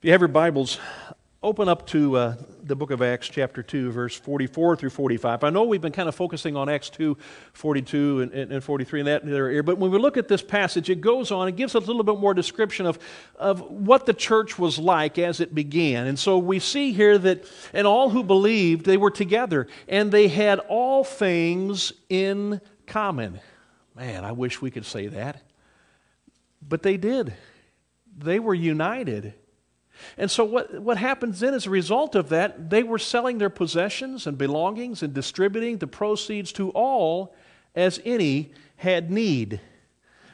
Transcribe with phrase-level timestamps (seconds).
[0.00, 0.78] If you have your Bibles,
[1.42, 5.44] open up to uh, the book of Acts, chapter 2, verse 44 through 45.
[5.44, 7.18] I know we've been kind of focusing on Acts 2,
[7.52, 10.88] 42 and, and, and 43 in that area, but when we look at this passage,
[10.88, 12.98] it goes on, it gives us a little bit more description of,
[13.36, 16.06] of what the church was like as it began.
[16.06, 17.44] And so we see here that,
[17.74, 23.38] and all who believed, they were together, and they had all things in common.
[23.94, 25.42] Man, I wish we could say that.
[26.66, 27.34] But they did.
[28.16, 29.34] They were united
[30.16, 33.50] and so, what, what happens then as a result of that, they were selling their
[33.50, 37.34] possessions and belongings and distributing the proceeds to all
[37.74, 39.60] as any had need.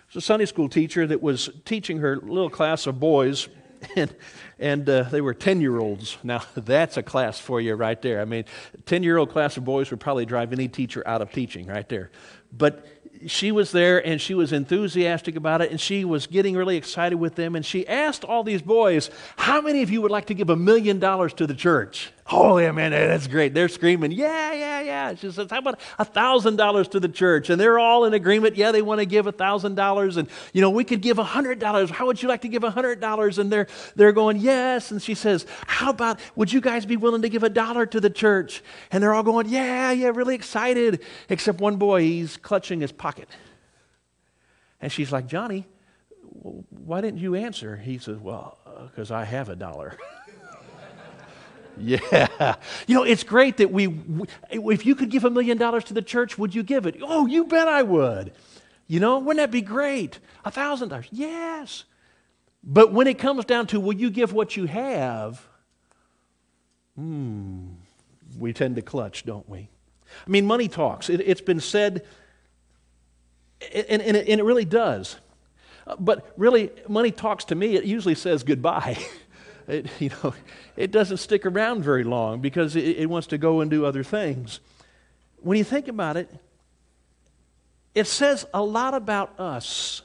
[0.06, 3.48] There's a Sunday school teacher that was teaching her little class of boys,
[3.96, 4.14] and,
[4.59, 6.16] and uh, they were 10 year olds.
[6.23, 8.20] Now, that's a class for you right there.
[8.20, 8.45] I mean,
[8.87, 11.88] 10 year old class of boys would probably drive any teacher out of teaching right
[11.88, 12.10] there.
[12.52, 12.87] But
[13.26, 17.16] she was there and she was enthusiastic about it and she was getting really excited
[17.16, 17.56] with them.
[17.56, 20.56] And she asked all these boys, How many of you would like to give a
[20.56, 22.12] million dollars to the church?
[22.28, 23.54] Oh, yeah, man, that's great.
[23.54, 25.14] They're screaming, Yeah, yeah, yeah.
[25.14, 27.51] She says, How about a thousand dollars to the church?
[27.51, 28.56] And they're all in agreement.
[28.56, 30.16] Yeah, they want to give a thousand dollars.
[30.16, 31.88] And, you know, we could give a hundred dollars.
[31.88, 33.38] How would you like to give a hundred dollars?
[33.38, 34.90] And they're, they're going, Yes.
[34.90, 38.01] And she says, How about, would you guys be willing to give a dollar to
[38.01, 38.60] the church?
[38.90, 41.02] And they're all going, Yeah, yeah, really excited.
[41.29, 43.29] Except one boy, he's clutching his pocket.
[44.80, 45.66] And she's like, Johnny,
[46.23, 47.76] why didn't you answer?
[47.76, 48.58] He says, Well,
[48.90, 49.96] because uh, I have a dollar.
[51.80, 52.57] yeah.
[52.87, 54.01] You know, it's great that we,
[54.51, 56.96] if you could give a million dollars to the church, would you give it?
[57.02, 58.32] Oh, you bet I would.
[58.87, 60.19] You know, wouldn't that be great?
[60.45, 61.09] A thousand dollars.
[61.10, 61.85] Yes.
[62.63, 65.47] But when it comes down to, will you give what you have?
[66.97, 67.66] Hmm,
[68.38, 69.69] we tend to clutch, don't we?
[70.27, 71.10] I mean, money talks.
[71.10, 72.04] It, has been said
[73.60, 75.16] and, and, it, and it really does.
[75.99, 78.99] But really, money talks to me, it usually says goodbye.
[79.69, 80.34] It, you know,
[80.76, 84.03] it doesn't stick around very long because it, it wants to go and do other
[84.03, 84.60] things.
[85.38, 86.31] When you think about it,
[87.94, 90.02] it says a lot about us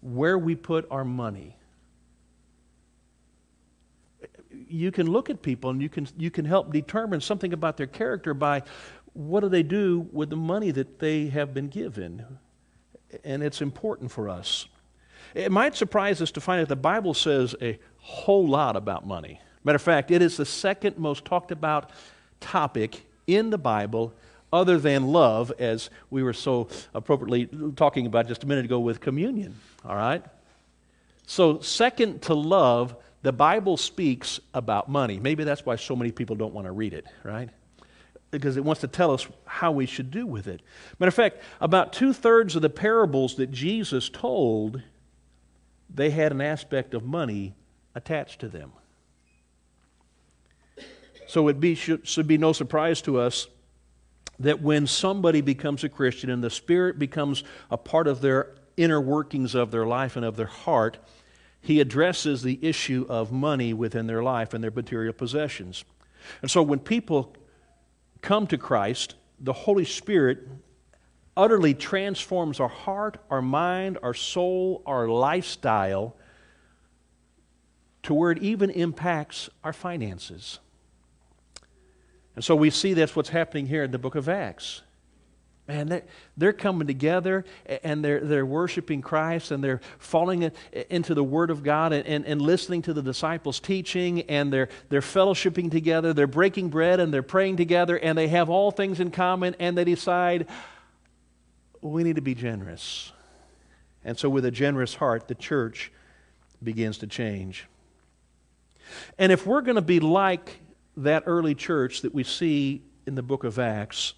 [0.00, 1.56] where we put our money.
[4.68, 7.86] You can look at people and you can, you can help determine something about their
[7.86, 8.62] character by
[9.12, 12.24] what do they do with the money that they have been given
[13.24, 14.66] and it's important for us.
[15.34, 19.40] It might surprise us to find that the Bible says a whole lot about money.
[19.64, 21.90] Matter of fact, it is the second most talked about
[22.40, 24.12] topic in the Bible
[24.52, 29.00] other than love, as we were so appropriately talking about just a minute ago with
[29.00, 29.56] communion.
[29.84, 30.22] All right?
[31.26, 35.18] So, second to love, the Bible speaks about money.
[35.18, 37.48] Maybe that's why so many people don't want to read it, right?
[38.32, 40.62] because it wants to tell us how we should do with it.
[40.98, 44.82] Matter of fact, about two thirds of the parables that Jesus told,
[45.94, 47.54] they had an aspect of money
[47.94, 48.72] attached to them.
[51.26, 53.46] So it be, should, should be no surprise to us
[54.38, 59.00] that when somebody becomes a Christian and the Spirit becomes a part of their inner
[59.00, 60.98] workings of their life and of their heart,
[61.60, 65.84] he addresses the issue of money within their life and their material possessions.
[66.40, 67.34] And so when people
[68.20, 70.48] come to Christ, the Holy Spirit
[71.36, 76.16] utterly transforms our heart, our mind, our soul, our lifestyle
[78.04, 80.58] to where it even impacts our finances.
[82.34, 84.82] And so we see that's what's happening here in the book of Acts.
[85.68, 86.02] Man,
[86.36, 87.44] they're, coming together
[87.84, 90.50] and they're, they're worshiping Christ and they're falling
[90.90, 94.68] into the Word of God and, and, and listening to the disciples' teaching and they're,
[94.88, 96.12] they're fellowshipping together.
[96.12, 99.78] They're breaking bread and they're praying together and they have all things in common and
[99.78, 100.48] they decide
[101.80, 103.12] we need to be generous.
[104.04, 105.92] And so, with a generous heart, the church
[106.62, 107.66] begins to change.
[109.18, 110.60] And if we're going to be like
[110.96, 114.14] that early church that we see in the book of Acts,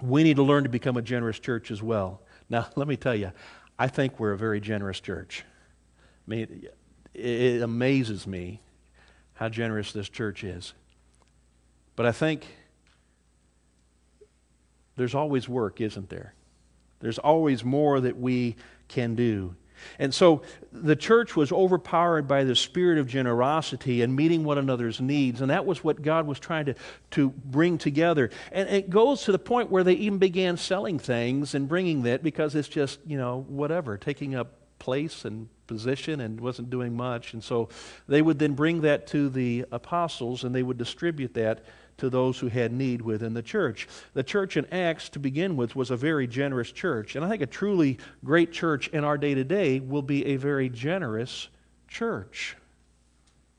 [0.00, 2.22] we need to learn to become a generous church as well.
[2.48, 3.32] Now, let me tell you,
[3.78, 5.44] I think we're a very generous church.
[6.26, 6.68] I mean,
[7.14, 8.60] it amazes me
[9.34, 10.74] how generous this church is.
[11.96, 12.46] But I think
[14.96, 16.34] there's always work, isn't there?
[17.00, 18.56] There's always more that we
[18.88, 19.56] can do.
[19.98, 20.42] And so
[20.72, 25.40] the church was overpowered by the spirit of generosity and meeting one another's needs.
[25.40, 26.74] And that was what God was trying to,
[27.12, 28.30] to bring together.
[28.52, 32.22] And it goes to the point where they even began selling things and bringing that
[32.22, 37.32] because it's just, you know, whatever, taking up place and position and wasn't doing much.
[37.32, 37.68] And so
[38.08, 41.64] they would then bring that to the apostles and they would distribute that
[42.00, 43.88] to those who had need within the church.
[44.14, 47.16] The church in Acts, to begin with, was a very generous church.
[47.16, 50.36] And I think a truly great church in our day to day will be a
[50.36, 51.48] very generous
[51.88, 52.56] church.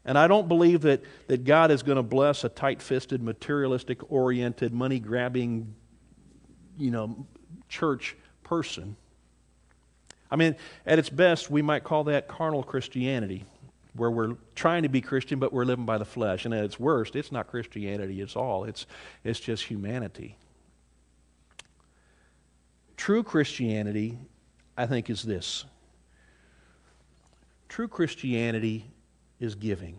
[0.04, 4.12] And I don't believe that, that God is going to bless a tight fisted, materialistic
[4.12, 5.76] oriented, money grabbing,
[6.78, 7.28] you know,
[7.70, 8.96] church person.
[10.32, 10.56] I mean,
[10.86, 13.46] at its best, we might call that carnal Christianity,
[13.94, 16.46] where we're trying to be Christian, but we're living by the flesh.
[16.46, 18.86] And at its worst, it's not Christianity, it's all, it's,
[19.24, 20.38] it's just humanity.
[22.96, 24.18] True Christianity,
[24.78, 25.66] I think, is this
[27.68, 28.92] true Christianity
[29.40, 29.98] is giving.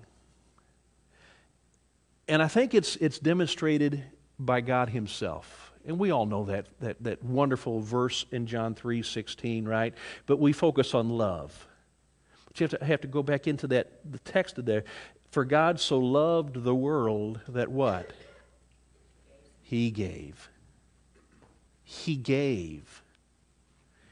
[2.29, 4.05] And I think it's, it's demonstrated
[4.39, 5.73] by God Himself.
[5.85, 9.95] And we all know that, that, that wonderful verse in John 3 16, right?
[10.27, 11.67] But we focus on love.
[12.57, 14.85] You have to, have to go back into that the text of there.
[15.31, 18.13] For God so loved the world that what?
[19.63, 20.51] He gave.
[21.83, 23.03] He gave.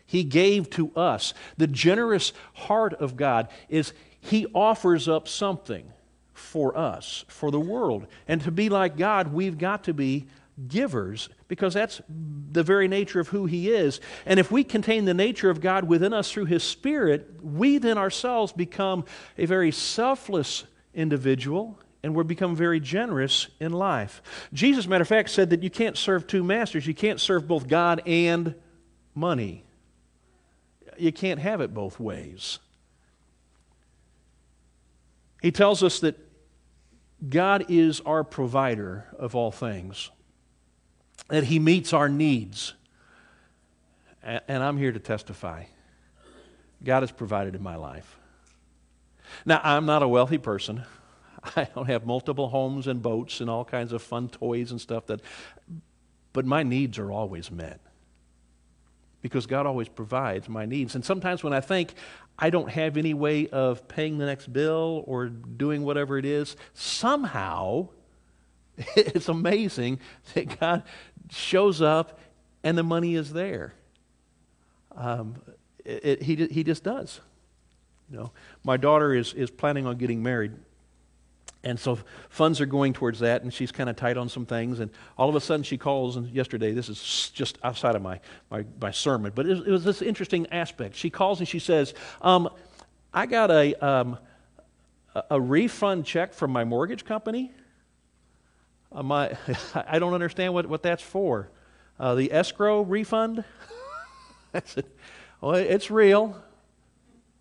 [0.07, 1.35] He gave to us.
[1.57, 5.93] The generous heart of God is He offers up something
[6.33, 8.07] for us, for the world.
[8.27, 10.27] And to be like God, we've got to be
[10.69, 14.01] givers because that's the very nature of who He is.
[14.27, 17.99] And if we contain the nature of God within us through His Spirit, we then
[17.99, 19.05] ourselves become
[19.39, 20.65] a very selfless
[20.95, 24.23] individual and we become very generous in life.
[24.53, 26.87] Jesus, matter of fact, said that you can't serve two masters.
[26.87, 28.55] You can't serve both God and
[29.15, 29.65] money.
[30.99, 32.59] You can't have it both ways.
[35.43, 36.19] He tells us that
[37.27, 40.11] God is our provider of all things,
[41.31, 42.75] that He meets our needs.
[44.23, 45.65] And I'm here to testify
[46.83, 48.19] God has provided in my life.
[49.45, 50.85] Now, I'm not a wealthy person.
[51.57, 55.07] I don't have multiple homes and boats and all kinds of fun toys and stuff
[55.07, 55.21] that
[56.33, 57.81] but my needs are always met.
[59.23, 60.95] Because God always provides my needs.
[60.95, 61.93] And sometimes when I think
[62.39, 66.57] I don't have any way of paying the next bill or doing whatever it is,
[66.73, 67.89] somehow
[68.97, 70.01] it's amazing
[70.33, 70.85] that God
[71.31, 72.19] shows up
[72.63, 73.75] and the money is there.
[74.97, 75.37] Um,
[75.85, 77.21] it, it, he, he just does.
[78.11, 78.33] You know,
[78.65, 80.53] my daughter is, is planning on getting married
[81.63, 81.99] and so
[82.31, 84.81] funds are going towards that, and she's kind of tight on some things.
[84.81, 88.19] And all of a sudden, she calls, and yesterday, this is just outside of my,
[88.51, 90.97] my, my sermon, but it was, it was, this interesting aspect.
[90.97, 91.93] She calls and she says,
[92.23, 92.49] um,
[93.13, 94.19] I got a, um,
[95.29, 97.53] a refund check from my mortgage company.
[98.93, 99.37] Uh, my,
[99.75, 101.49] I don't understand what, what that's for.
[101.99, 103.45] Uh, the escrow refund?
[104.55, 104.87] I said,
[105.41, 106.41] Well, it's real.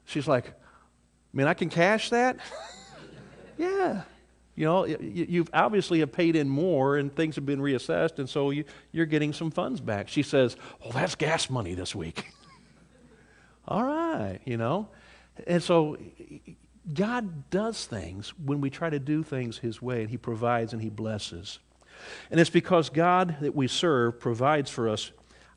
[0.06, 2.38] She's like, I mean, I can cash that?
[3.57, 4.04] Yeah.
[4.56, 8.51] You know, you've obviously have paid in more and things have been reassessed, and so
[8.51, 10.07] you, you're getting some funds back.
[10.07, 12.31] She says, Well, that's gas money this week.
[13.68, 14.88] All right, you know.
[15.46, 15.98] And so
[16.94, 20.81] God does things when we try to do things His way, and He provides and
[20.81, 21.59] He blesses.
[22.31, 25.12] And it's because God that we serve provides for us.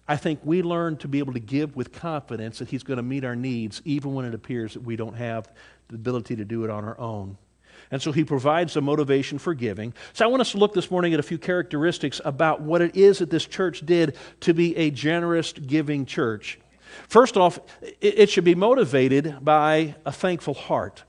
[0.08, 3.02] I think we learn to be able to give with confidence that He's going to
[3.02, 5.50] meet our needs, even when it appears that we don't have
[5.88, 7.38] the ability to do it on our own.
[7.90, 9.92] And so he provides the motivation for giving.
[10.14, 12.96] So I want us to look this morning at a few characteristics about what it
[12.96, 16.58] is that this church did to be a generous, giving church.
[17.08, 17.58] First off,
[18.00, 21.04] it should be motivated by a thankful heart.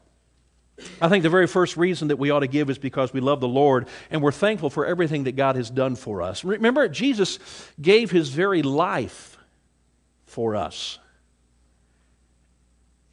[0.99, 3.39] I think the very first reason that we ought to give is because we love
[3.39, 6.43] the Lord and we're thankful for everything that God has done for us.
[6.43, 7.39] Remember, Jesus
[7.79, 9.37] gave his very life
[10.25, 10.97] for us.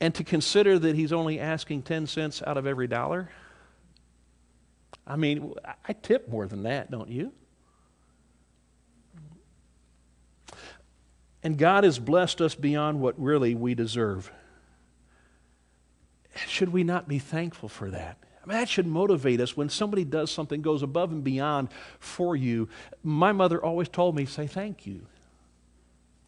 [0.00, 3.28] And to consider that he's only asking 10 cents out of every dollar,
[5.06, 5.52] I mean,
[5.86, 7.32] I tip more than that, don't you?
[11.42, 14.30] And God has blessed us beyond what really we deserve.
[16.34, 18.16] Should we not be thankful for that?
[18.42, 21.68] I mean, that should motivate us when somebody does something, goes above and beyond
[21.98, 22.68] for you.
[23.02, 25.02] My mother always told me, say thank you.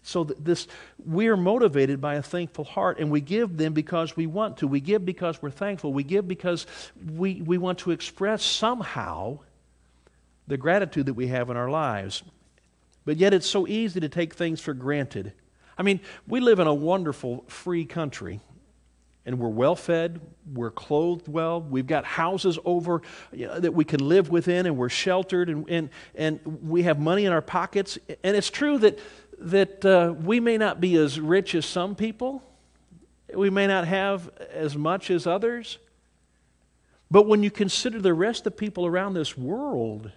[0.02, 0.66] So this
[1.06, 4.66] we're motivated by a thankful heart, and we give them because we want to.
[4.66, 5.92] We give because we're thankful.
[5.92, 6.66] We give because
[7.08, 9.38] we, we want to express somehow
[10.48, 12.24] the gratitude that we have in our lives.
[13.04, 15.32] But yet it's so easy to take things for granted.
[15.78, 18.40] I mean, we live in a wonderful, free country,
[19.24, 20.20] and we're well fed,
[20.52, 23.02] we're clothed well, we've got houses over
[23.32, 26.98] you know, that we can live within, and we're sheltered, and, and, and we have
[26.98, 27.98] money in our pockets.
[28.24, 28.98] And it's true that
[29.38, 32.42] that uh, we may not be as rich as some people,
[33.34, 35.78] we may not have as much as others,
[37.10, 40.12] but when you consider the rest of the people around this world,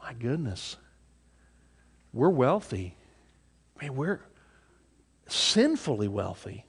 [0.00, 0.76] my goodness,
[2.12, 2.96] we're wealthy.
[3.78, 4.20] I mean, we're
[5.26, 6.64] sinfully wealthy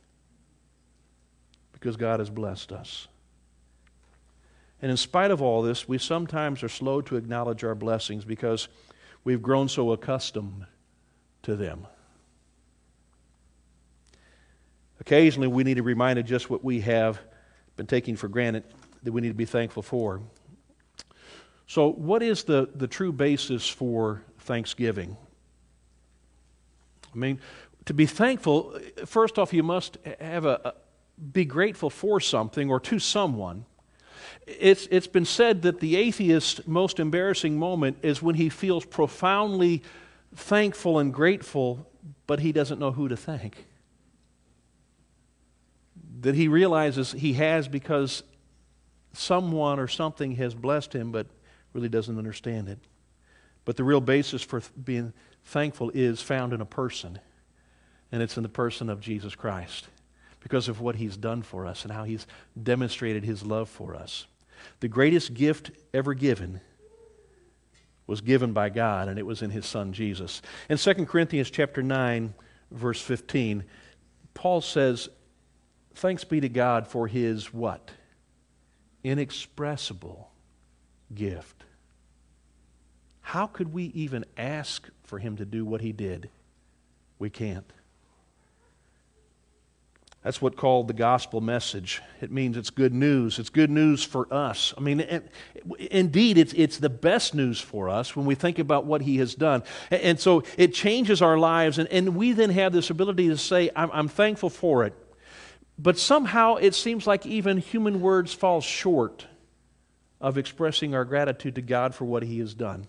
[1.79, 3.07] because God has blessed us.
[4.81, 8.67] And in spite of all this, we sometimes are slow to acknowledge our blessings because
[9.23, 10.65] we've grown so accustomed
[11.43, 11.85] to them.
[14.99, 17.19] Occasionally, we need to be reminded just what we have
[17.77, 18.63] been taking for granted
[19.03, 20.21] that we need to be thankful for.
[21.67, 25.15] So, what is the, the true basis for thanksgiving?
[27.13, 27.39] I mean,
[27.85, 30.73] to be thankful, first off, you must have a, a
[31.31, 33.65] be grateful for something or to someone.
[34.47, 39.83] It's, it's been said that the atheist's most embarrassing moment is when he feels profoundly
[40.33, 41.87] thankful and grateful,
[42.25, 43.65] but he doesn't know who to thank.
[46.21, 48.23] That he realizes he has because
[49.13, 51.27] someone or something has blessed him, but
[51.73, 52.79] really doesn't understand it.
[53.65, 55.13] But the real basis for being
[55.45, 57.19] thankful is found in a person,
[58.11, 59.87] and it's in the person of Jesus Christ
[60.39, 62.25] because of what he's done for us and how he's
[62.61, 64.25] demonstrated his love for us.
[64.79, 66.61] The greatest gift ever given
[68.07, 70.41] was given by God, and it was in his son Jesus.
[70.69, 72.33] In 2 Corinthians chapter 9,
[72.71, 73.63] verse 15,
[74.33, 75.09] Paul says,
[75.93, 77.91] Thanks be to God for his what?
[79.03, 80.31] Inexpressible
[81.13, 81.63] gift.
[83.21, 86.29] How could we even ask for him to do what he did?
[87.19, 87.71] We can't.
[90.23, 92.01] That's what called the gospel message.
[92.19, 93.39] It means it's good news.
[93.39, 94.73] It's good news for us.
[94.77, 95.21] I mean,
[95.89, 99.33] indeed, it's, it's the best news for us when we think about what he has
[99.33, 99.63] done.
[99.89, 103.69] And so it changes our lives, and, and we then have this ability to say,
[103.75, 104.93] I'm, I'm thankful for it.
[105.77, 109.25] But somehow it seems like even human words fall short
[110.19, 112.87] of expressing our gratitude to God for what he has done.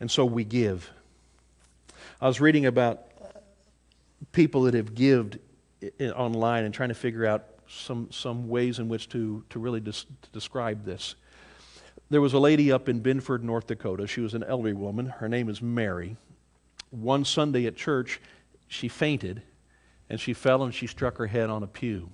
[0.00, 0.90] And so we give.
[2.22, 3.06] I was reading about
[4.32, 5.40] people that have given
[6.14, 9.92] online and trying to figure out some, some ways in which to, to really to
[10.30, 11.14] describe this.
[12.10, 14.06] There was a lady up in Binford, North Dakota.
[14.06, 15.06] She was an elderly woman.
[15.06, 16.16] Her name is Mary.
[16.90, 18.20] One Sunday at church,
[18.68, 19.42] she fainted
[20.10, 22.10] and she fell and she struck her head on a pew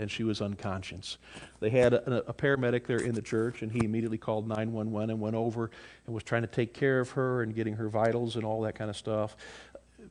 [0.00, 1.18] and she was unconscious.
[1.60, 5.20] They had a, a, paramedic there in the church, and he immediately called 911 and
[5.20, 5.70] went over
[6.06, 8.74] and was trying to take care of her and getting her vitals and all that
[8.74, 9.36] kind of stuff.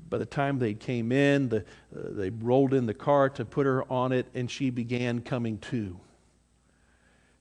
[0.08, 3.66] By the time they came in, the, uh, they rolled in the car to put
[3.66, 6.00] her on it, and she began coming to.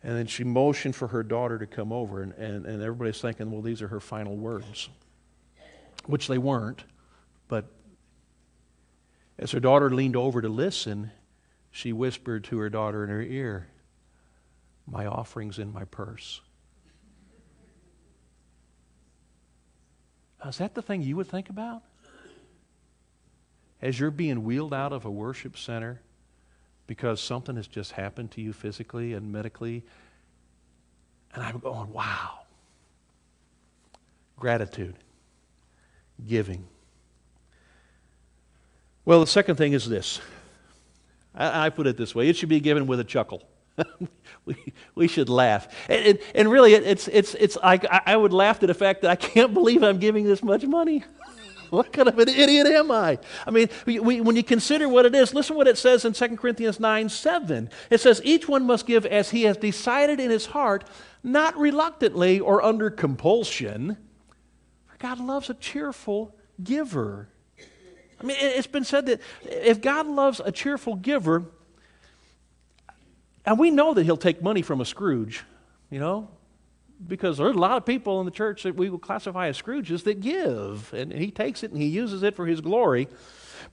[0.02, 3.50] And then she motioned for her daughter to come over, and, and, and everybody's thinking,
[3.50, 4.88] well, these are her final words,
[6.06, 6.84] which they weren't.
[7.46, 7.66] But
[9.38, 11.10] as her daughter leaned over to listen,
[11.70, 13.68] she whispered to her daughter in her ear,
[14.86, 16.40] My offering's in my purse.
[20.46, 21.82] Is that the thing you would think about?
[23.82, 26.00] As you're being wheeled out of a worship center
[26.86, 29.84] because something has just happened to you physically and medically,
[31.34, 32.40] and I'm going, wow.
[34.38, 34.96] Gratitude,
[36.26, 36.66] giving.
[39.04, 40.20] Well, the second thing is this
[41.38, 43.42] I, I put it this way it should be given with a chuckle.
[44.44, 44.56] we,
[44.94, 45.68] we should laugh.
[45.88, 49.02] And, and, and really, it, it's, it's, it's I, I would laugh at the fact
[49.02, 51.04] that I can't believe I'm giving this much money.
[51.70, 53.18] what kind of an idiot am I?
[53.46, 56.12] I mean, we, we, when you consider what it is, listen what it says in
[56.12, 57.70] 2 Corinthians 9 7.
[57.90, 60.84] It says, Each one must give as he has decided in his heart,
[61.22, 63.96] not reluctantly or under compulsion.
[64.86, 67.28] For God loves a cheerful giver.
[68.20, 71.44] I mean, it's been said that if God loves a cheerful giver,
[73.44, 75.44] and we know that He'll take money from a Scrooge,
[75.90, 76.28] you know,
[77.06, 80.02] because there's a lot of people in the church that we will classify as Scrooges
[80.04, 83.08] that give, and He takes it and He uses it for His glory.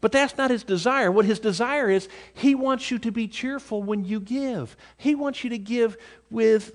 [0.02, 1.12] But that's not his desire.
[1.12, 4.76] What his desire is, he wants you to be cheerful when you give.
[4.98, 5.98] He wants you to give
[6.30, 6.72] with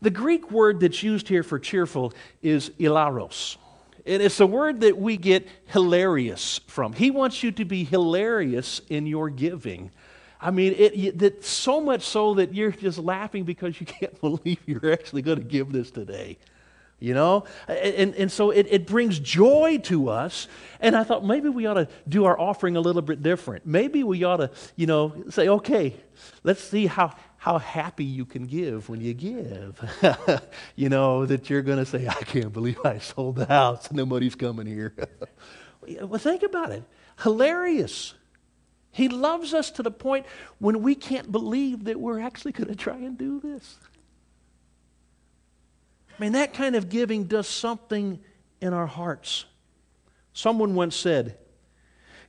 [0.00, 3.56] the Greek word that's used here for cheerful is hilaros.
[4.04, 6.92] And it's a word that we get hilarious from.
[6.92, 9.90] He wants you to be hilarious in your giving.
[10.40, 14.58] I mean, it, that so much so that you're just laughing because you can't believe
[14.66, 16.38] you're actually going to give this today.
[16.98, 17.44] You know?
[17.66, 20.46] And, and so it, it brings joy to us.
[20.80, 23.66] And I thought maybe we ought to do our offering a little bit different.
[23.66, 25.96] Maybe we ought to, you know, say, okay,
[26.44, 29.80] let's see how, how happy you can give when you give.
[30.76, 34.36] you know, that you're going to say, I can't believe I sold the house nobody's
[34.36, 34.94] coming here.
[36.02, 36.84] well, think about it.
[37.20, 38.14] Hilarious.
[38.92, 40.24] He loves us to the point
[40.60, 43.76] when we can't believe that we're actually going to try and do this.
[46.16, 48.20] I mean, that kind of giving does something
[48.60, 49.46] in our hearts.
[50.32, 51.38] Someone once said,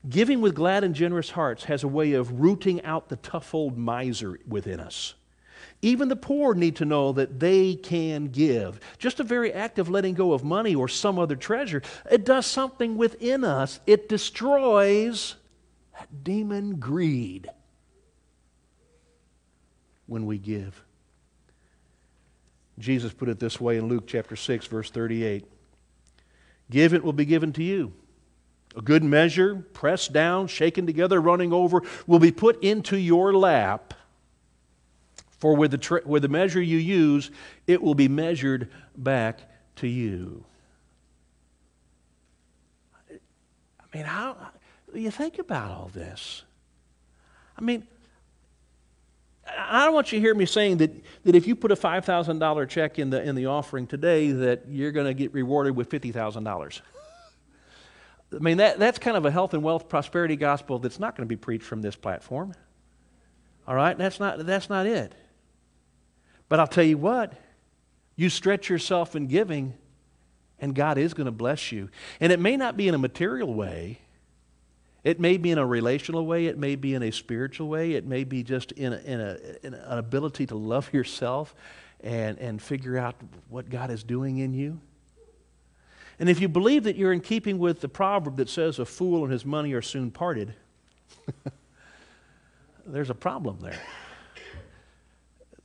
[0.07, 3.77] Giving with glad and generous hearts has a way of rooting out the tough old
[3.77, 5.13] miser within us.
[5.81, 8.79] Even the poor need to know that they can give.
[8.98, 11.81] Just a very act of letting go of money or some other treasure,
[12.12, 13.79] it does something within us.
[13.88, 15.36] It destroys
[16.24, 17.50] demon greed
[20.05, 20.83] when we give.
[22.79, 25.45] Jesus put it this way in Luke chapter 6, verse 38
[26.69, 27.93] Give, it will be given to you.
[28.75, 33.94] A good measure, pressed down, shaken together, running over, will be put into your lap.
[35.38, 37.30] For with the, with the measure you use,
[37.68, 39.42] it will be measured back
[39.77, 40.46] to you.
[43.12, 44.38] I mean, how
[44.94, 46.44] you think about all this?
[47.58, 47.86] I mean,
[49.46, 50.92] I don't want you to hear me saying that,
[51.25, 54.92] that if you put a $5,000 check in the, in the offering today, that you're
[54.92, 56.82] going to get rewarded with $50,000.
[58.34, 61.28] I mean, that, that's kind of a health and wealth prosperity gospel that's not going
[61.28, 62.54] to be preached from this platform.
[63.68, 63.98] All right?
[63.98, 65.13] That's not, that's not it.
[66.50, 67.34] But I'll tell you what,
[68.16, 69.74] you stretch yourself in giving,
[70.60, 71.90] and God is going to bless you.
[72.20, 74.00] And it may not be in a material way,
[75.04, 78.06] it may be in a relational way, it may be in a spiritual way, it
[78.06, 81.56] may be just in, a, in, a, in an ability to love yourself
[82.02, 83.16] and, and figure out
[83.50, 84.80] what God is doing in you.
[86.24, 89.24] And if you believe that you're in keeping with the proverb that says a fool
[89.24, 90.56] and his money are soon parted,
[92.86, 93.82] there's a problem there.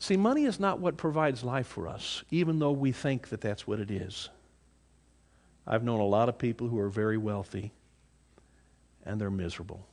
[0.00, 3.68] See, money is not what provides life for us, even though we think that that's
[3.68, 4.30] what it is.
[5.64, 7.70] I've known a lot of people who are very wealthy
[9.06, 9.86] and they're miserable.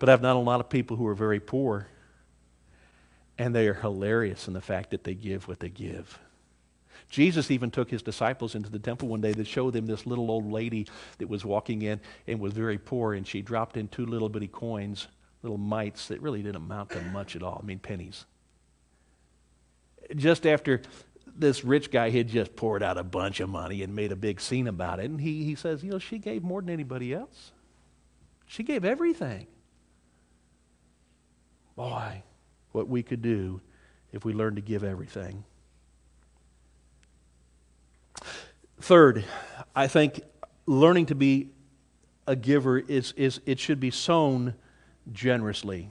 [0.00, 1.86] But I've known a lot of people who are very poor,
[3.38, 6.18] and they are hilarious in the fact that they give what they give.
[7.08, 10.30] Jesus even took his disciples into the temple one day to show them this little
[10.30, 10.86] old lady
[11.18, 14.48] that was walking in and was very poor, and she dropped in two little bitty
[14.48, 15.06] coins,
[15.42, 17.60] little mites that really didn't amount to much at all.
[17.62, 18.24] I mean, pennies.
[20.16, 20.82] Just after
[21.38, 24.40] this rich guy had just poured out a bunch of money and made a big
[24.40, 25.06] scene about it.
[25.06, 27.52] And he, he says, You know, she gave more than anybody else.
[28.46, 29.46] She gave everything.
[31.74, 32.22] Boy,
[32.72, 33.60] what we could do
[34.12, 35.44] if we learned to give everything.
[38.80, 39.24] Third,
[39.74, 40.20] I think
[40.66, 41.50] learning to be
[42.26, 44.54] a giver is, is it should be sown
[45.12, 45.90] generously.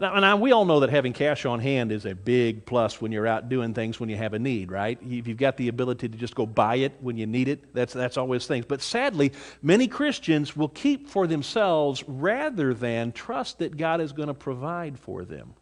[0.00, 3.12] Now, now, we all know that having cash on hand is a big plus when
[3.12, 4.98] you're out doing things when you have a need, right?
[5.02, 7.92] If you've got the ability to just go buy it when you need it, that's,
[7.92, 8.64] that's always things.
[8.64, 14.28] But sadly, many Christians will keep for themselves rather than trust that God is going
[14.28, 15.52] to provide for them.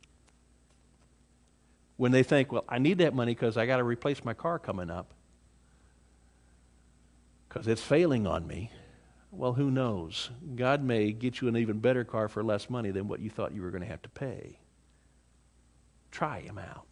[1.97, 4.61] When they think, well, I need that money because I got to replace my car
[4.61, 5.13] coming up
[7.53, 8.71] because it's failing on me.
[9.31, 10.31] Well, who knows?
[10.57, 13.53] God may get you an even better car for less money than what you thought
[13.53, 14.59] you were going to have to pay.
[16.11, 16.87] Try him out.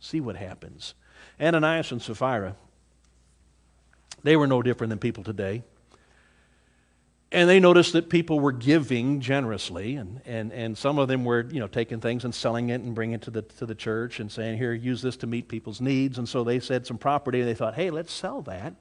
[0.00, 0.94] See what happens.
[1.40, 2.56] Ananias and Sapphira,
[4.24, 5.62] they were no different than people today.
[7.32, 11.46] And they noticed that people were giving generously, and, and, and some of them were,
[11.48, 14.18] you know, taking things and selling it and bringing it to the, to the church
[14.18, 16.18] and saying, here, use this to meet people's needs.
[16.18, 18.74] And so they said some property, and they thought, hey, let's sell that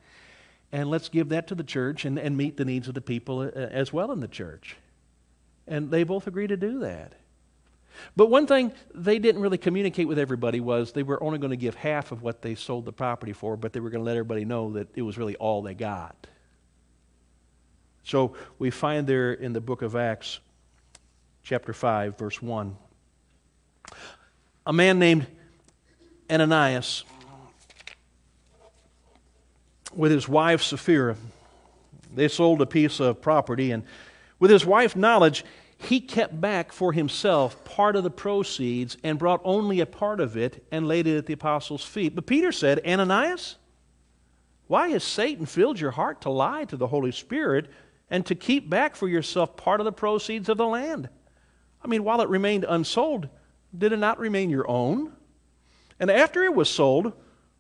[0.72, 3.42] and let's give that to the church and, and meet the needs of the people
[3.42, 4.76] uh, as well in the church.
[5.68, 7.14] And they both agreed to do that.
[8.16, 11.58] But one thing they didn't really communicate with everybody was they were only going to
[11.58, 14.16] give half of what they sold the property for, but they were going to let
[14.16, 16.28] everybody know that it was really all they got.
[18.04, 20.40] So we find there in the book of Acts,
[21.44, 22.76] chapter 5, verse 1,
[24.66, 25.28] a man named
[26.30, 27.04] Ananias
[29.96, 31.16] with his wife Sapphira.
[32.14, 33.84] They sold a piece of property, and
[34.40, 35.46] with his wife's knowledge,
[35.78, 40.36] he kept back for himself part of the proceeds and brought only a part of
[40.36, 42.16] it and laid it at the apostles' feet.
[42.16, 43.56] But Peter said, Ananias,
[44.68, 47.70] why has Satan filled your heart to lie to the Holy Spirit
[48.10, 51.10] and to keep back for yourself part of the proceeds of the land?
[51.82, 53.30] I mean, while it remained unsold,
[53.76, 55.14] did it not remain your own?
[56.00, 57.14] And after it was sold,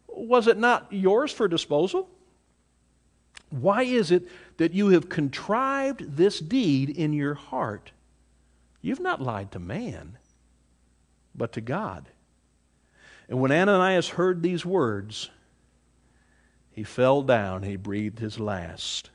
[0.07, 2.09] was it not yours for disposal?
[3.49, 7.91] Why is it that you have contrived this deed in your heart?
[8.81, 10.17] You've not lied to man,
[11.35, 12.09] but to God.
[13.27, 15.29] And when Ananias heard these words,
[16.71, 19.09] he fell down, he breathed his last.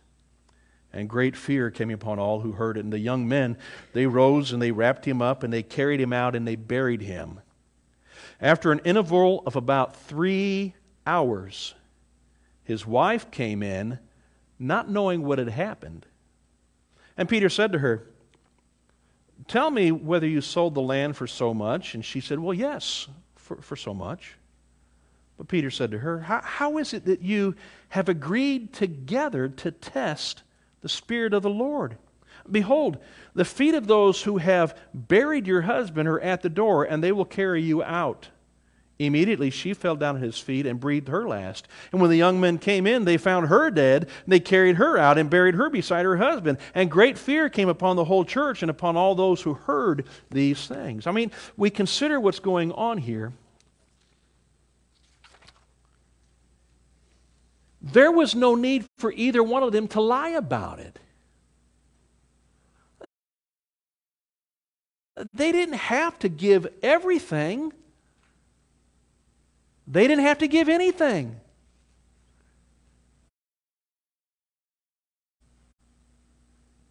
[0.92, 2.84] And great fear came upon all who heard it.
[2.84, 3.56] And the young men,
[3.92, 7.02] they rose and they wrapped him up and they carried him out and they buried
[7.02, 7.40] him.
[8.40, 11.74] After an interval of about three hours,
[12.62, 13.98] his wife came in
[14.64, 16.06] not knowing what had happened,
[17.16, 18.06] And Peter said to her,
[19.46, 21.94] Tell me whether you sold the land for so much.
[21.94, 24.36] And she said, Well, yes, for, for so much.
[25.36, 27.56] But Peter said to her, how, how is it that you
[27.90, 30.42] have agreed together to test
[30.80, 31.96] the Spirit of the Lord?
[32.50, 32.98] Behold,
[33.34, 37.12] the feet of those who have buried your husband are at the door, and they
[37.12, 38.28] will carry you out.
[38.98, 41.66] Immediately she fell down at his feet and breathed her last.
[41.90, 44.04] And when the young men came in, they found her dead.
[44.04, 46.58] And they carried her out and buried her beside her husband.
[46.74, 50.68] And great fear came upon the whole church and upon all those who heard these
[50.68, 51.08] things.
[51.08, 53.32] I mean, we consider what's going on here.
[57.82, 60.98] There was no need for either one of them to lie about it.
[65.32, 67.72] They didn't have to give everything.
[69.86, 71.40] They didn't have to give anything.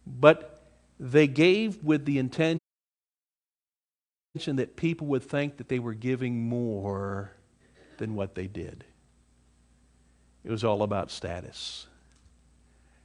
[0.06, 0.64] But
[1.00, 2.60] they gave with the intention
[4.46, 7.32] that people would think that they were giving more
[7.98, 8.84] than what they did.
[10.44, 11.86] It was all about status.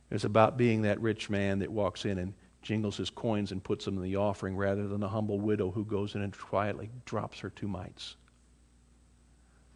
[0.09, 3.63] It was about being that rich man that walks in and jingles his coins and
[3.63, 6.89] puts them in the offering rather than the humble widow who goes in and quietly
[7.05, 8.17] drops her two mites.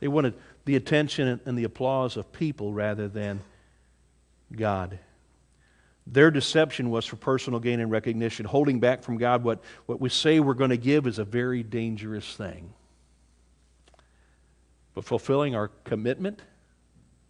[0.04, 0.34] They wanted
[0.66, 3.40] the attention and the applause of people rather than
[4.52, 5.00] God.
[6.06, 8.46] Their deception was for personal gain and recognition.
[8.46, 11.64] Holding back from God what, what we say we're going to give is a very
[11.64, 12.74] dangerous thing.
[14.94, 16.42] But fulfilling our commitment,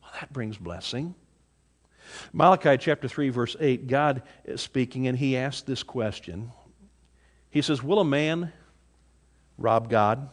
[0.02, 1.14] well, that brings blessing.
[2.34, 6.52] Malachi chapter 3, verse 8, God is speaking, and he asks this question.
[7.52, 8.52] He says, Will a man
[9.60, 10.28] rob God?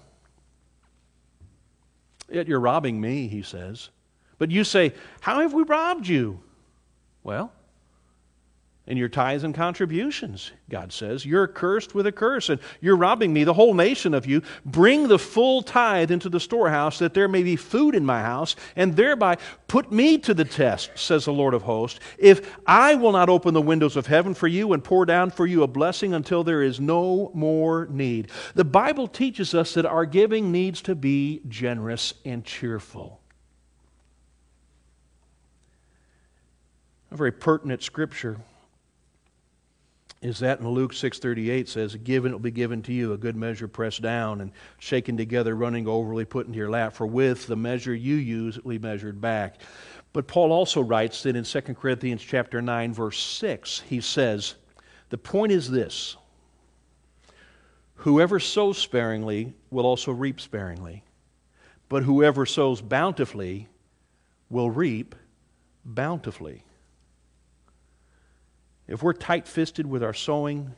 [2.30, 3.90] Yet you're robbing me, he says.
[4.38, 6.40] But you say, How have we robbed you?
[7.22, 7.52] Well,
[8.90, 11.24] in your tithes and contributions, God says.
[11.24, 14.42] You're cursed with a curse, and you're robbing me, the whole nation of you.
[14.64, 18.56] Bring the full tithe into the storehouse, that there may be food in my house,
[18.74, 23.12] and thereby put me to the test, says the Lord of hosts, if I will
[23.12, 26.12] not open the windows of heaven for you and pour down for you a blessing
[26.12, 28.32] until there is no more need.
[28.56, 33.20] The Bible teaches us that our giving needs to be generous and cheerful.
[37.12, 38.38] A very pertinent scripture
[40.22, 43.36] is that in Luke 6:38 says, "Given it will be given to you, a good
[43.36, 46.92] measure pressed down and shaken together, running overly put into your lap.
[46.92, 49.60] For with the measure you use, it will be measured back."
[50.12, 54.56] But Paul also writes that in 2 Corinthians chapter 9 verse 6, he says,
[55.08, 56.16] "The point is this:
[57.96, 61.02] Whoever sows sparingly will also reap sparingly,
[61.88, 63.68] but whoever sows bountifully
[64.50, 65.14] will reap
[65.84, 66.64] bountifully."
[68.90, 70.74] If we're tight fisted with our sowing,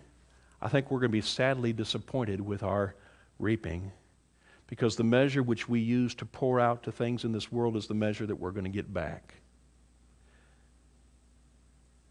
[0.61, 2.95] I think we're going to be sadly disappointed with our
[3.39, 3.91] reaping
[4.67, 7.87] because the measure which we use to pour out to things in this world is
[7.87, 9.35] the measure that we're going to get back.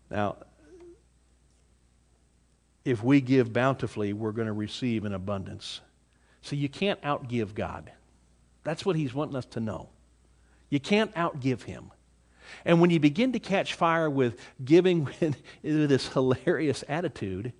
[0.09, 0.37] Now,
[2.83, 5.81] if we give bountifully, we're going to receive in abundance.
[6.41, 7.91] So you can't outgive God.
[8.63, 9.89] That's what He's wanting us to know.
[10.71, 11.91] You can't outgive Him.
[12.65, 17.53] And when you begin to catch fire with giving with this hilarious attitude,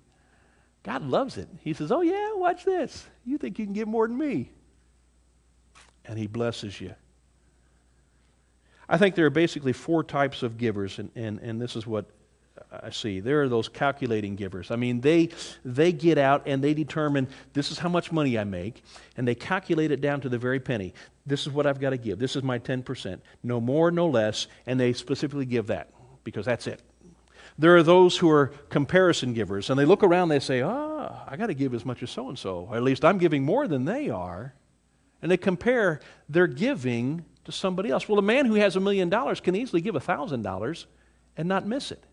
[0.82, 1.48] God loves it.
[1.60, 3.06] He says, Oh, yeah, watch this.
[3.24, 4.50] You think you can give more than me?
[6.04, 6.94] And He blesses you.
[8.88, 12.10] I think there are basically four types of givers, and, and, and this is what
[12.82, 13.20] I see.
[13.20, 14.70] There are those calculating givers.
[14.70, 15.28] I mean, they,
[15.64, 18.82] they get out and they determine this is how much money I make,
[19.16, 20.94] and they calculate it down to the very penny.
[21.26, 22.18] This is what I've got to give.
[22.18, 23.20] This is my 10%.
[23.42, 25.90] No more, no less, and they specifically give that
[26.24, 26.80] because that's it.
[27.58, 31.36] There are those who are comparison givers, and they look around they say, ah, I
[31.36, 32.70] got to give as much as so and so.
[32.72, 34.54] At least I'm giving more than they are.
[35.20, 38.08] And they compare their giving to somebody else.
[38.08, 40.86] Well, a man who has a million dollars can easily give a $1,000
[41.36, 42.04] and not miss it.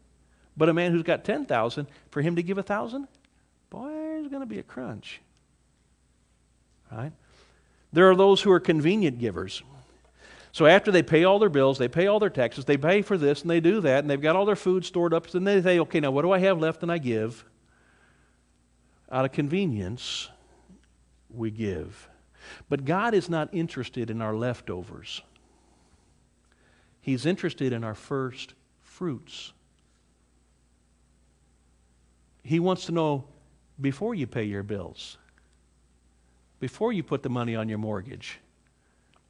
[0.59, 3.07] But a man who's got 10,000, for him to give a 1,000,
[3.69, 5.21] boy, there's going to be a crunch.
[6.91, 7.13] Right?
[7.93, 9.63] There are those who are convenient givers.
[10.51, 13.17] So after they pay all their bills, they pay all their taxes, they pay for
[13.17, 15.61] this and they do that, and they've got all their food stored up, and they
[15.61, 17.45] say, okay, now what do I have left and I give?
[19.09, 20.27] Out of convenience,
[21.29, 22.09] we give.
[22.67, 25.21] But God is not interested in our leftovers.
[26.99, 29.53] He's interested in our first fruits.
[32.49, 33.25] He wants to know
[33.79, 35.19] before you pay your bills,
[36.59, 38.39] before you put the money on your mortgage,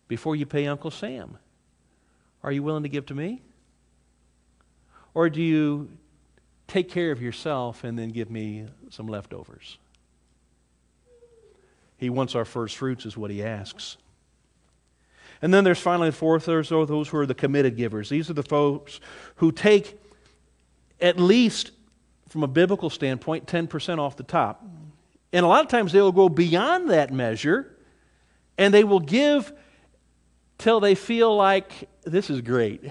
[0.07, 1.37] before you pay Uncle Sam,
[2.43, 3.41] are you willing to give to me?
[5.13, 5.89] Or do you
[6.69, 9.77] take care of yourself and then give me some leftovers.
[11.97, 13.97] He wants our first fruits, is what he asks.
[15.41, 18.07] And then there's finally the fourth, there's those who are the committed givers.
[18.07, 19.01] These are the folks
[19.35, 19.99] who take,
[21.01, 21.71] at least
[22.29, 24.63] from a biblical standpoint, 10% off the top.
[25.33, 27.75] And a lot of times they will go beyond that measure
[28.57, 29.51] and they will give
[30.57, 32.83] till they feel like this is great.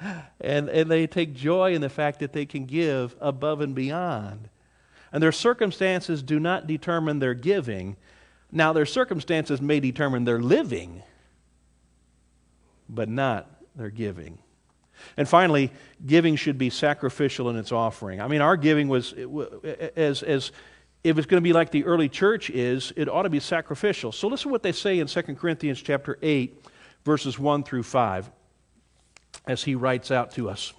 [0.40, 4.48] and, and they take joy in the fact that they can give above and beyond.
[5.12, 7.96] And their circumstances do not determine their giving.
[8.50, 11.02] Now, their circumstances may determine their living,
[12.88, 14.38] but not their giving.
[15.16, 15.70] And finally,
[16.04, 18.20] giving should be sacrificial in its offering.
[18.20, 19.12] I mean, our giving was,
[19.96, 20.52] as, as
[21.02, 24.12] if it's going to be like the early church is, it ought to be sacrificial.
[24.12, 26.64] So listen to what they say in 2 Corinthians chapter 8,
[27.04, 28.30] verses 1 through 5,
[29.46, 30.72] as he writes out to us.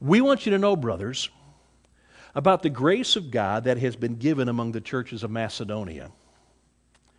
[0.00, 1.30] We want you to know, brothers,
[2.34, 6.10] about the grace of God that has been given among the churches of Macedonia.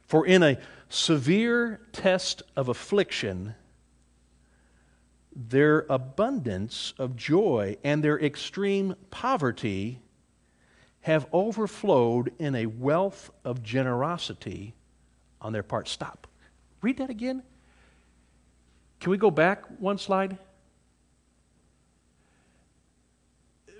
[0.05, 0.57] For in a
[0.89, 3.55] severe test of affliction,
[5.35, 9.99] their abundance of joy and their extreme poverty
[11.01, 14.73] have overflowed in a wealth of generosity
[15.41, 15.87] on their part.
[15.87, 16.27] Stop.
[16.81, 17.43] Read that again.
[18.99, 20.37] Can we go back one slide?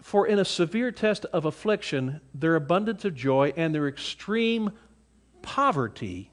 [0.02, 4.72] For in a severe test of affliction, their abundance of joy and their extreme
[5.46, 6.32] poverty.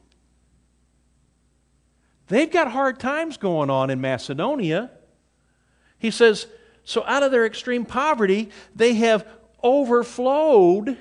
[2.28, 4.90] They've got hard times going on in Macedonia.
[5.98, 6.46] He says,
[6.82, 9.26] so out of their extreme poverty, they have
[9.62, 10.96] overflowed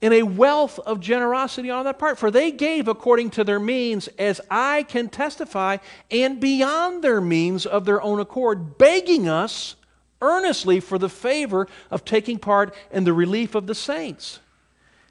[0.00, 2.18] in a wealth of generosity on that part.
[2.18, 5.78] For they gave according to their means, as I can testify,
[6.10, 9.74] and beyond their means of their own accord, begging us
[10.22, 14.38] earnestly for the favor of taking part in the relief of the saints.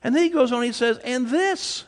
[0.03, 1.85] And then he goes on, he says, And this,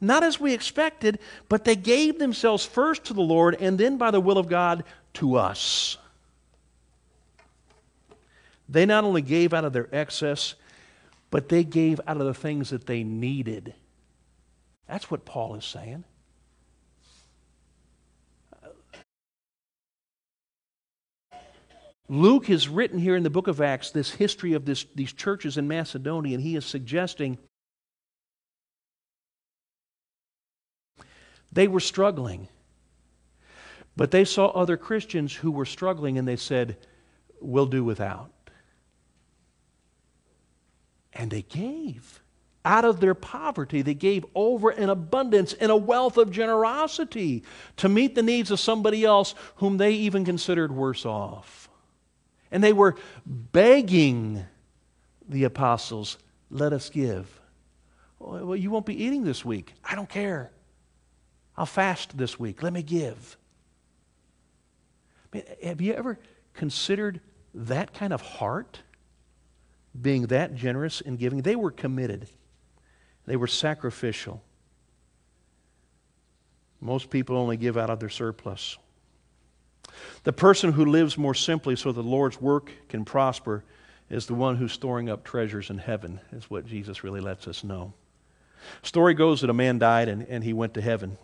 [0.00, 4.10] not as we expected, but they gave themselves first to the Lord, and then by
[4.10, 5.96] the will of God to us.
[8.68, 10.54] They not only gave out of their excess,
[11.30, 13.74] but they gave out of the things that they needed.
[14.88, 16.04] That's what Paul is saying.
[22.08, 25.56] Luke has written here in the book of Acts this history of this, these churches
[25.56, 27.38] in Macedonia, and he is suggesting
[31.52, 32.48] they were struggling.
[33.96, 36.78] But they saw other Christians who were struggling, and they said,
[37.40, 38.30] We'll do without.
[41.12, 42.20] And they gave.
[42.64, 47.42] Out of their poverty, they gave over in abundance in a wealth of generosity
[47.78, 51.68] to meet the needs of somebody else whom they even considered worse off.
[52.52, 52.94] And they were
[53.26, 54.44] begging
[55.28, 56.18] the apostles,
[56.50, 57.40] let us give.
[58.20, 59.74] Well, you won't be eating this week.
[59.84, 60.52] I don't care.
[61.62, 62.62] I'll fast this week.
[62.62, 63.36] Let me give.
[65.62, 66.18] Have you ever
[66.54, 67.20] considered
[67.54, 68.80] that kind of heart?
[70.00, 71.42] being that generous in giving.
[71.42, 72.28] They were committed,
[73.26, 74.42] they were sacrificial.
[76.80, 78.76] Most people only give out of their surplus.
[80.24, 83.62] The person who lives more simply so the Lord's work can prosper
[84.10, 87.62] is the one who's storing up treasures in heaven, is what Jesus really lets us
[87.62, 87.92] know.
[88.82, 91.18] Story goes that a man died and, and he went to heaven.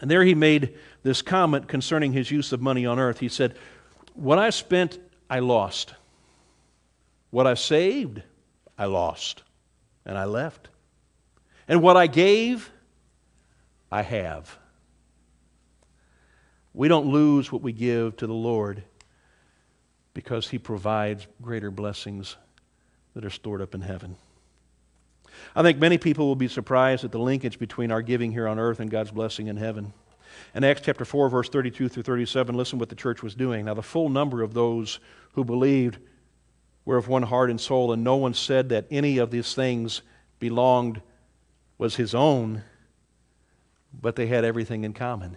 [0.00, 3.18] And there he made this comment concerning his use of money on earth.
[3.18, 3.56] He said,
[4.14, 5.94] What I spent, I lost.
[7.30, 8.22] What I saved,
[8.78, 9.42] I lost,
[10.06, 10.68] and I left.
[11.66, 12.70] And what I gave,
[13.90, 14.56] I have.
[16.72, 18.82] We don't lose what we give to the Lord
[20.14, 22.36] because He provides greater blessings
[23.14, 24.16] that are stored up in heaven.
[25.54, 28.58] I think many people will be surprised at the linkage between our giving here on
[28.58, 29.92] earth and God's blessing in heaven.
[30.54, 33.64] In Acts chapter 4, verse 32 through 37, listen what the church was doing.
[33.64, 35.00] Now, the full number of those
[35.32, 35.98] who believed
[36.84, 40.02] were of one heart and soul, and no one said that any of these things
[40.38, 41.02] belonged,
[41.78, 42.62] was his own,
[43.98, 45.36] but they had everything in common.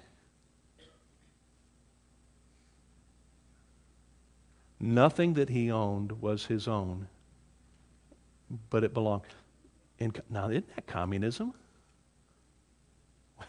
[4.80, 7.08] Nothing that he owned was his own,
[8.72, 9.24] but it belonged.
[10.30, 11.54] Now, isn't that communism?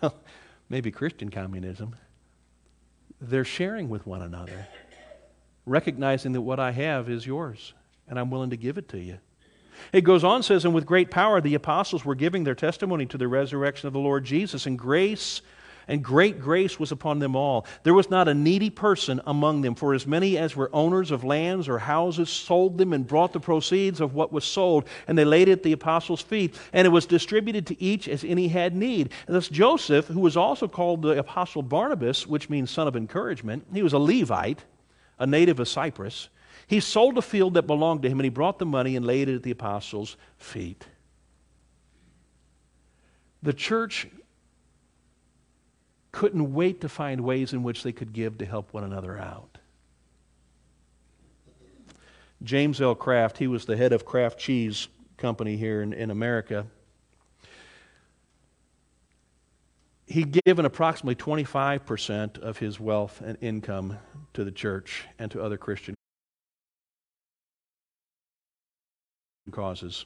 [0.01, 0.15] Well,
[0.69, 1.97] maybe Christian communism.
[3.21, 4.67] They're sharing with one another,
[5.65, 7.73] recognizing that what I have is yours
[8.09, 9.19] and I'm willing to give it to you.
[9.93, 13.19] It goes on, says, and with great power the apostles were giving their testimony to
[13.19, 15.41] the resurrection of the Lord Jesus, and grace
[15.89, 17.67] and great grace was upon them all.
[17.83, 21.25] There was not a needy person among them, for as many as were owners of
[21.25, 25.25] lands or houses sold them and brought the proceeds of what was sold, and they
[25.25, 28.75] laid it at the apostles' feet, and it was distributed to each as any had
[28.75, 29.11] need.
[29.27, 33.67] And thus Joseph, who was also called the apostle Barnabas, which means son of encouragement,
[33.73, 34.65] he was a Levite,
[35.19, 36.29] a native of Cyprus.
[36.67, 39.29] He sold a field that belonged to him, and he brought the money and laid
[39.29, 40.87] it at the apostles' feet.
[43.43, 44.07] The church
[46.13, 49.59] couldn't wait to find ways in which they could give to help one another out.
[52.43, 52.95] James L.
[52.95, 56.67] Kraft, he was the head of Kraft Cheese Company here in, in America.
[60.07, 63.99] He'd given approximately 25% of his wealth and income
[64.35, 65.95] to the church and to other Christian
[69.51, 70.05] causes.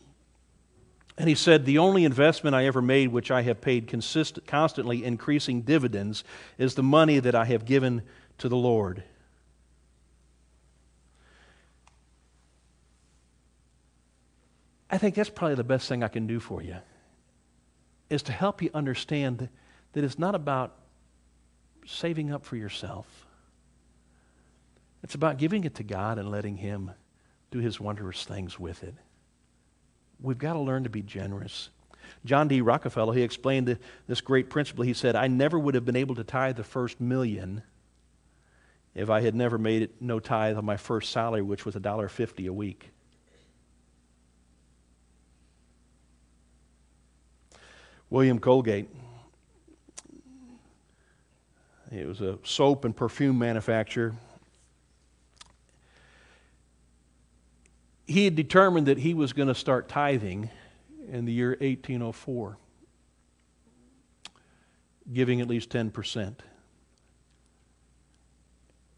[1.18, 5.04] And he said, The only investment I ever made, which I have paid consist- constantly
[5.04, 6.24] increasing dividends,
[6.58, 8.02] is the money that I have given
[8.38, 9.02] to the Lord.
[14.90, 16.76] I think that's probably the best thing I can do for you,
[18.10, 19.48] is to help you understand
[19.92, 20.76] that it's not about
[21.86, 23.26] saving up for yourself.
[25.02, 26.90] It's about giving it to God and letting Him
[27.50, 28.94] do His wondrous things with it
[30.20, 31.70] we've got to learn to be generous.
[32.24, 32.60] John D.
[32.60, 34.84] Rockefeller, he explained this great principle.
[34.84, 37.62] He said, I never would have been able to tithe the first million
[38.94, 42.48] if I had never made it no tithe on my first salary, which was $1.50
[42.48, 42.90] a week.
[48.08, 48.88] William Colgate.
[51.90, 54.14] He was a soap and perfume manufacturer.
[58.06, 60.50] He had determined that he was going to start tithing
[61.10, 62.56] in the year 1804,
[65.12, 66.36] giving at least 10%.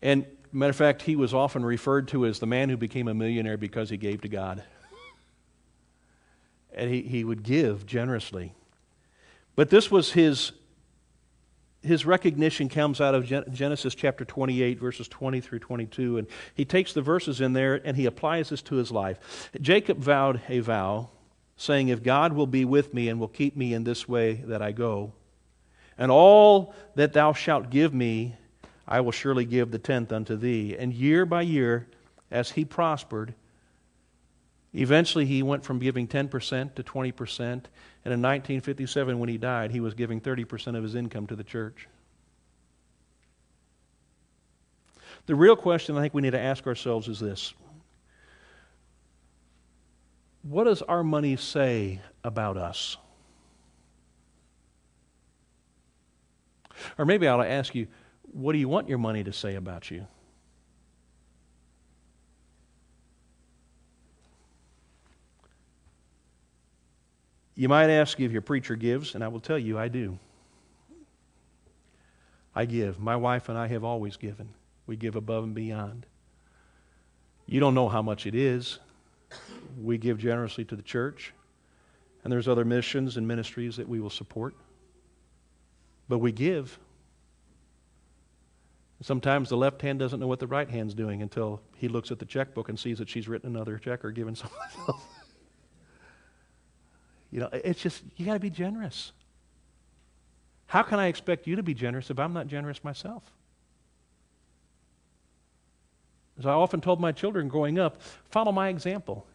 [0.02, 3.14] And matter of fact, he was often referred to as the man who became a
[3.14, 4.62] millionaire because he gave to God.
[6.72, 8.54] And he, he would give generously.
[9.56, 10.52] But this was his
[11.82, 16.18] his recognition comes out of Genesis chapter 28, verses 20 through 22.
[16.18, 19.50] And he takes the verses in there and he applies this to his life.
[19.60, 21.10] Jacob vowed a vow,
[21.56, 24.60] saying, If God will be with me and will keep me in this way that
[24.60, 25.12] I go,
[25.96, 28.36] and all that thou shalt give me,
[28.86, 30.76] I will surely give the tenth unto thee.
[30.76, 31.86] And year by year,
[32.30, 33.34] as he prospered,
[34.74, 37.62] Eventually, he went from giving 10% to 20%, and
[38.04, 41.88] in 1957, when he died, he was giving 30% of his income to the church.
[45.26, 47.54] The real question I think we need to ask ourselves is this
[50.42, 52.96] What does our money say about us?
[56.96, 57.88] Or maybe I ought to ask you,
[58.22, 60.06] what do you want your money to say about you?
[67.58, 70.16] You might ask if your preacher gives, and I will tell you I do.
[72.54, 73.00] I give.
[73.00, 74.50] My wife and I have always given.
[74.86, 76.06] We give above and beyond.
[77.46, 78.78] You don't know how much it is.
[79.82, 81.34] We give generously to the church,
[82.22, 84.54] and there's other missions and ministries that we will support.
[86.08, 86.78] But we give.
[89.02, 92.20] Sometimes the left hand doesn't know what the right hand's doing until he looks at
[92.20, 95.02] the checkbook and sees that she's written another check or given someone else.
[97.30, 99.12] You know, it's just, you got to be generous.
[100.66, 103.22] How can I expect you to be generous if I'm not generous myself?
[106.38, 109.26] As I often told my children growing up, follow my example.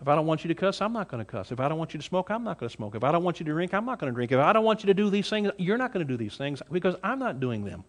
[0.00, 1.50] If I don't want you to cuss, I'm not going to cuss.
[1.50, 2.94] If I don't want you to smoke, I'm not going to smoke.
[2.94, 4.32] If I don't want you to drink, I'm not going to drink.
[4.32, 6.36] If I don't want you to do these things, you're not going to do these
[6.36, 7.84] things because I'm not doing them.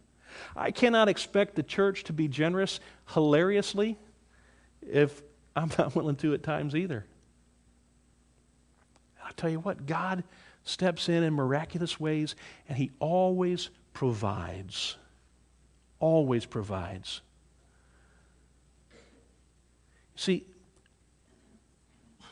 [0.55, 2.79] I cannot expect the church to be generous
[3.13, 3.97] hilariously
[4.81, 5.21] if
[5.55, 7.05] I'm not willing to at times either.
[9.39, 10.25] Tell you what, God
[10.65, 12.36] steps in in miraculous ways,
[12.67, 14.98] and He always provides.
[16.02, 17.21] Always provides.
[20.17, 20.46] See,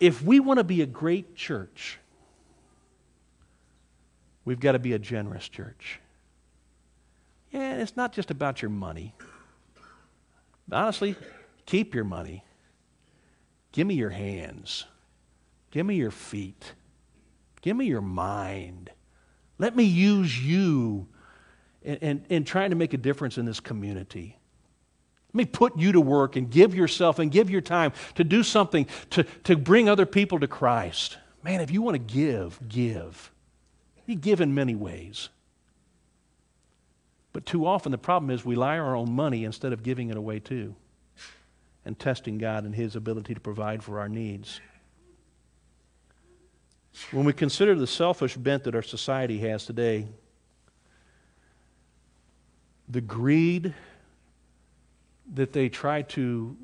[0.01, 1.97] if we want to be a great church,
[4.43, 6.01] we've got to be a generous church.
[7.51, 9.15] Yeah, it's not just about your money.
[10.69, 11.15] Honestly,
[11.65, 12.43] keep your money.
[13.71, 14.83] Give me your hands.
[15.71, 16.73] Give me your feet.
[17.67, 18.91] Give me your mind.
[19.57, 21.05] Let me use you
[21.81, 24.37] in, in, in, trying to make a difference in this community.
[25.33, 28.41] Let me put you to work and give yourself and give your time to do
[28.41, 31.17] something to, to bring other people to Christ.
[31.43, 33.33] Man, if you want to give, give.
[34.05, 35.27] You give in many ways.
[37.33, 40.15] But too often the problem is we lie our own money instead of giving it
[40.15, 40.73] away too
[41.83, 44.61] and testing God and His ability to provide for our needs.
[47.11, 50.07] When we consider the selfish bent that our society has today,
[52.89, 53.73] the greed
[55.33, 56.55] that they try to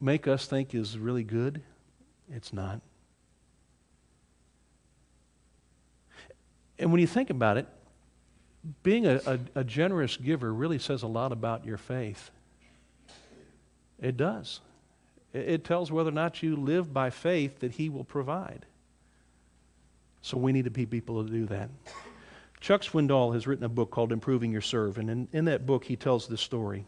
[0.00, 1.62] make us think is really good,
[2.32, 2.80] it's not.
[6.78, 7.66] And when you think about it,
[8.82, 12.30] being a, a, a, generous giver really says a lot about your faith.
[14.00, 14.60] It does.
[15.32, 18.66] It, it tells whether or not you live by faith that He will provide.
[20.22, 21.70] So we need to be people to do that.
[22.60, 25.84] Chuck Swindoll has written a book called Improving Your Serve, and in, in that book
[25.84, 26.84] he tells this story.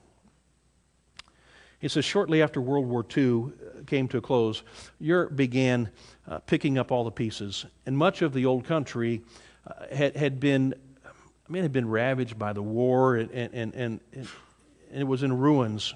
[1.78, 4.62] He says, shortly after World War II uh, came to a close,
[5.00, 5.90] Europe began
[6.28, 9.22] uh, picking up all the pieces, and much of the old country
[9.66, 10.74] uh, had, had been
[11.48, 15.22] I mean, had been ravaged by the war and, and, and, and, and it was
[15.22, 15.94] in ruins.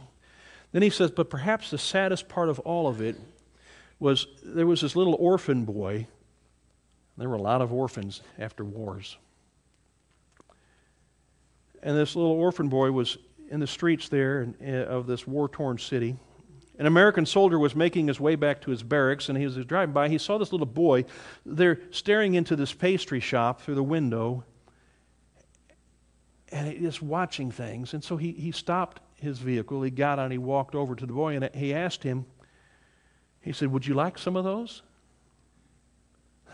[0.73, 3.17] Then he says, but perhaps the saddest part of all of it
[3.99, 6.09] was there was this little orphan boy.
[7.17, 9.17] There were a lot of orphans after wars.
[11.83, 13.19] And this little orphan boy was
[13.51, 16.17] in the streets there eh, of this war torn city.
[16.79, 19.95] An American soldier was making his way back to his barracks, and he was driving
[19.95, 20.09] by.
[20.09, 21.07] He saw this little boy
[21.47, 24.45] there staring into this pastry shop through the window
[26.53, 27.95] and just watching things.
[27.95, 29.83] And so he, he stopped his vehicle.
[29.83, 32.27] He got on, he walked over to the boy, and he asked him,
[33.41, 34.83] he said, Would you like some of those?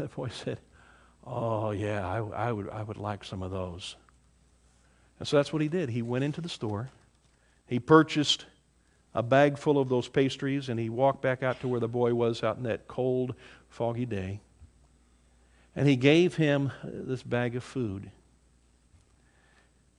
[0.08, 0.58] The boy said,
[1.24, 3.94] Oh, yeah, I, I, would, I would like some of those.
[5.18, 5.88] And so that's what he did.
[5.88, 6.90] He went into the store,
[7.66, 8.46] he purchased
[9.14, 12.14] a bag full of those pastries, and he walked back out to where the boy
[12.14, 13.34] was out in that cold,
[13.68, 14.40] foggy day.
[15.76, 18.10] And he gave him this bag of food.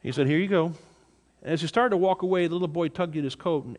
[0.01, 0.74] He said, Here you go.
[1.41, 3.66] As he started to walk away, the little boy tugged at his coat.
[3.66, 3.78] And,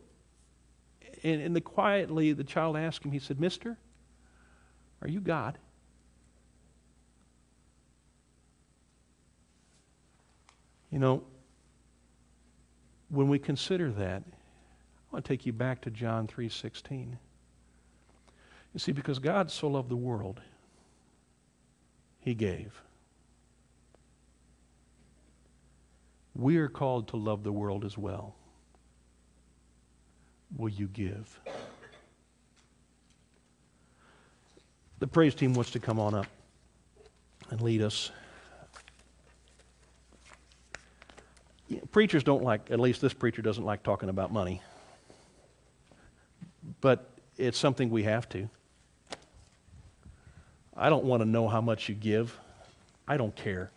[1.23, 3.77] and, and the, quietly, the child asked him, He said, Mister,
[5.01, 5.57] are you God?
[10.95, 11.23] You know,
[13.09, 17.17] when we consider that, I want to take you back to John 3:16.
[18.73, 20.39] You see because God so loved the world
[22.21, 22.81] he gave.
[26.33, 28.33] We are called to love the world as well.
[30.55, 31.41] Will you give?
[34.99, 36.27] The praise team wants to come on up
[37.49, 38.11] and lead us.
[41.91, 44.61] Preachers don't like, at least this preacher doesn't like talking about money.
[46.81, 48.49] But it's something we have to.
[50.75, 52.37] I don't want to know how much you give.
[53.07, 53.71] I don't care.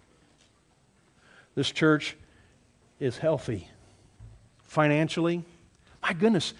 [1.55, 2.17] This church
[3.01, 3.69] is healthy
[4.65, 5.45] financially.
[6.03, 6.55] My goodness,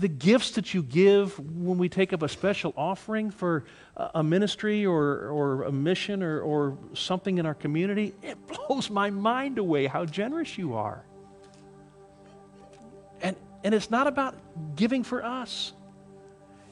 [0.00, 3.64] the gifts that you give when we take up a special offering for
[3.96, 9.10] a ministry or, or a mission or, or something in our community, it blows my
[9.10, 11.04] mind away how generous you are.
[13.22, 14.36] And, and it's not about
[14.76, 15.72] giving for us,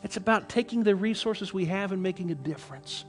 [0.02, 3.04] it's about taking the resources we have and making a difference.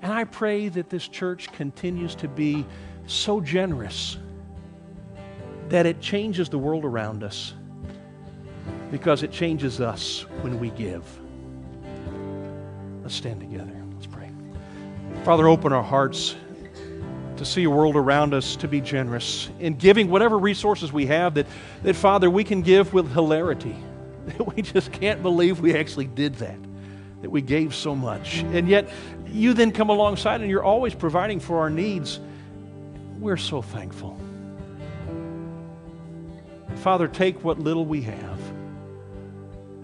[0.00, 2.66] And I pray that this church continues to be
[3.06, 4.16] so generous
[5.68, 7.54] that it changes the world around us
[8.92, 11.02] because it changes us when we give.
[13.02, 13.72] Let's stand together.
[13.94, 14.30] Let's pray.
[15.24, 16.36] Father, open our hearts
[17.38, 21.34] to see a world around us to be generous in giving whatever resources we have
[21.34, 21.46] that,
[21.82, 23.74] that Father, we can give with hilarity.
[24.54, 26.58] We just can't believe we actually did that,
[27.22, 28.42] that we gave so much.
[28.52, 28.88] And yet,
[29.26, 32.20] you then come alongside and you're always providing for our needs.
[33.18, 34.16] We're so thankful.
[36.76, 38.51] Father, take what little we have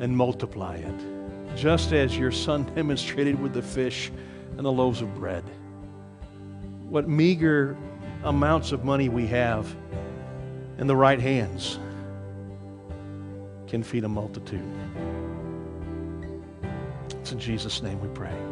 [0.01, 4.11] and multiply it, just as your Son demonstrated with the fish
[4.57, 5.45] and the loaves of bread.
[6.89, 7.77] What meager
[8.25, 9.75] amounts of money we have
[10.79, 11.79] in the right hands
[13.67, 14.65] can feed a multitude.
[17.21, 18.48] It's in Jesus' name we pray.